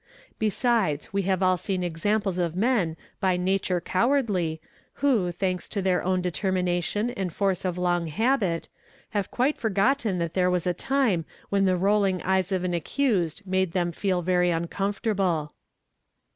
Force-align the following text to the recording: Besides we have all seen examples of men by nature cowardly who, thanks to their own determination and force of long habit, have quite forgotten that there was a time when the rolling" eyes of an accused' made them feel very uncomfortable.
Besides 0.39 1.13
we 1.13 1.21
have 1.29 1.43
all 1.43 1.57
seen 1.57 1.83
examples 1.83 2.39
of 2.39 2.55
men 2.55 2.97
by 3.19 3.37
nature 3.37 3.79
cowardly 3.79 4.59
who, 4.93 5.31
thanks 5.31 5.69
to 5.69 5.79
their 5.79 6.01
own 6.03 6.21
determination 6.21 7.11
and 7.11 7.31
force 7.31 7.63
of 7.63 7.77
long 7.77 8.07
habit, 8.07 8.67
have 9.11 9.29
quite 9.29 9.59
forgotten 9.59 10.17
that 10.17 10.33
there 10.33 10.49
was 10.49 10.65
a 10.65 10.73
time 10.73 11.23
when 11.49 11.65
the 11.65 11.77
rolling" 11.77 12.19
eyes 12.23 12.51
of 12.51 12.63
an 12.63 12.73
accused' 12.73 13.45
made 13.45 13.73
them 13.73 13.91
feel 13.91 14.23
very 14.23 14.49
uncomfortable. 14.49 15.53